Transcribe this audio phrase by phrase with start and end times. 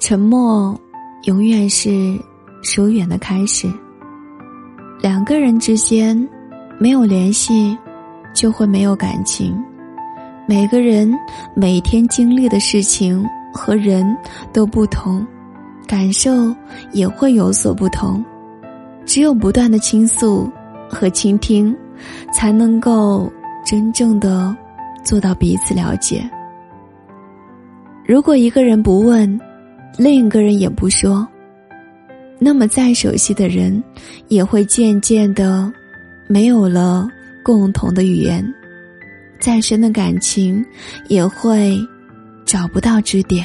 [0.00, 0.74] 沉默
[1.24, 2.18] 永远是
[2.62, 3.70] 疏远的开始。
[4.98, 6.16] 两个人之间
[6.78, 7.76] 没有联系，
[8.34, 9.54] 就会没有感情。
[10.48, 11.14] 每个人
[11.54, 13.22] 每天经历的事情
[13.52, 14.16] 和人
[14.54, 15.24] 都不同，
[15.86, 16.32] 感受
[16.92, 18.24] 也会有所不同。
[19.04, 20.50] 只有不断的倾诉
[20.88, 21.76] 和倾听，
[22.32, 23.30] 才能够
[23.66, 24.56] 真正的
[25.04, 26.28] 做到彼此了解。
[28.06, 29.38] 如果一个人不问，
[29.98, 31.26] 另一个人也不说，
[32.38, 33.82] 那么再熟悉的人，
[34.28, 35.70] 也会渐渐的
[36.26, 37.08] 没有了
[37.42, 38.42] 共同的语言，
[39.38, 40.64] 再深的感情，
[41.08, 41.78] 也会
[42.46, 43.44] 找不到支点。